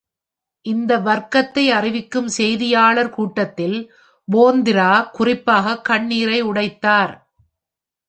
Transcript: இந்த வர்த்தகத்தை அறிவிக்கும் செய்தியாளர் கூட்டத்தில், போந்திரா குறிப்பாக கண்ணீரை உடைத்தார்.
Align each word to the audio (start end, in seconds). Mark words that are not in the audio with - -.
இந்த 0.65 0.91
வர்த்தகத்தை 0.99 1.65
அறிவிக்கும் 1.71 2.29
செய்தியாளர் 2.29 3.09
கூட்டத்தில், 3.09 3.77
போந்திரா 4.27 4.91
குறிப்பாக 5.11 5.81
கண்ணீரை 5.81 6.41
உடைத்தார். 6.43 7.13